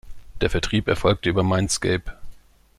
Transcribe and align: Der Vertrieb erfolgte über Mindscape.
Der 0.41 0.49
Vertrieb 0.49 0.87
erfolgte 0.87 1.29
über 1.29 1.43
Mindscape. 1.43 2.13